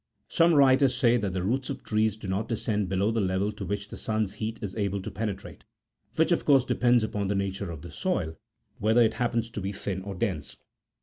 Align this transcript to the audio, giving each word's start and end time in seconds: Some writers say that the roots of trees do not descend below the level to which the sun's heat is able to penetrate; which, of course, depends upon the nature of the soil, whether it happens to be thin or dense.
Some 0.29 0.55
writers 0.55 0.95
say 0.97 1.17
that 1.17 1.31
the 1.31 1.43
roots 1.43 1.69
of 1.69 1.83
trees 1.83 2.17
do 2.17 2.27
not 2.27 2.49
descend 2.49 2.89
below 2.89 3.11
the 3.11 3.21
level 3.21 3.51
to 3.51 3.63
which 3.63 3.89
the 3.89 3.97
sun's 3.97 4.33
heat 4.33 4.57
is 4.59 4.75
able 4.75 4.99
to 5.03 5.11
penetrate; 5.11 5.63
which, 6.15 6.31
of 6.31 6.43
course, 6.43 6.65
depends 6.65 7.03
upon 7.03 7.27
the 7.27 7.35
nature 7.35 7.69
of 7.69 7.83
the 7.83 7.91
soil, 7.91 8.35
whether 8.79 9.03
it 9.03 9.13
happens 9.13 9.51
to 9.51 9.61
be 9.61 9.71
thin 9.71 10.01
or 10.01 10.15
dense. 10.15 10.57